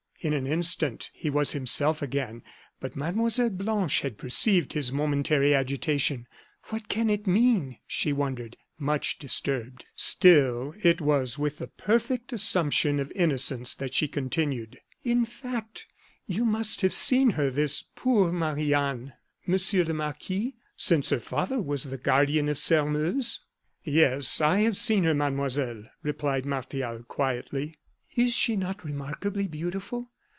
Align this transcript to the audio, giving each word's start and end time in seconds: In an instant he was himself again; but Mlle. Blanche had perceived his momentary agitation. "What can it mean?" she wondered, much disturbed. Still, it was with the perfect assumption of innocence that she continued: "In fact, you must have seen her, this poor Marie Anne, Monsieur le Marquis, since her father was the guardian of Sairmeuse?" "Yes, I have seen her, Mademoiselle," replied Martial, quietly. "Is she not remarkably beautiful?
In 0.23 0.33
an 0.33 0.45
instant 0.45 1.09
he 1.15 1.31
was 1.31 1.53
himself 1.53 2.03
again; 2.03 2.43
but 2.79 2.95
Mlle. 2.95 3.49
Blanche 3.49 4.01
had 4.01 4.19
perceived 4.19 4.73
his 4.73 4.91
momentary 4.91 5.55
agitation. 5.55 6.27
"What 6.65 6.87
can 6.89 7.09
it 7.09 7.25
mean?" 7.25 7.77
she 7.87 8.13
wondered, 8.13 8.55
much 8.77 9.17
disturbed. 9.17 9.85
Still, 9.95 10.75
it 10.83 11.01
was 11.01 11.39
with 11.39 11.57
the 11.57 11.69
perfect 11.69 12.31
assumption 12.33 12.99
of 12.99 13.11
innocence 13.15 13.73
that 13.73 13.95
she 13.95 14.07
continued: 14.07 14.79
"In 15.01 15.25
fact, 15.25 15.87
you 16.27 16.45
must 16.45 16.81
have 16.81 16.93
seen 16.93 17.31
her, 17.31 17.49
this 17.49 17.81
poor 17.95 18.31
Marie 18.31 18.75
Anne, 18.75 19.13
Monsieur 19.47 19.83
le 19.83 19.95
Marquis, 19.95 20.53
since 20.77 21.09
her 21.09 21.19
father 21.19 21.59
was 21.59 21.85
the 21.85 21.97
guardian 21.97 22.47
of 22.47 22.59
Sairmeuse?" 22.59 23.39
"Yes, 23.83 24.39
I 24.39 24.59
have 24.59 24.77
seen 24.77 25.03
her, 25.05 25.15
Mademoiselle," 25.15 25.85
replied 26.03 26.45
Martial, 26.45 27.01
quietly. 27.07 27.79
"Is 28.17 28.33
she 28.33 28.57
not 28.57 28.83
remarkably 28.83 29.47
beautiful? 29.47 30.09